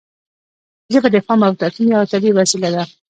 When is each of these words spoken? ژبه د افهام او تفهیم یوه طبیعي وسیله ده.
ژبه 0.93 1.07
د 1.11 1.15
افهام 1.21 1.39
او 1.47 1.53
تفهیم 1.61 1.87
یوه 1.93 2.09
طبیعي 2.11 2.33
وسیله 2.39 2.69
ده. 2.75 2.83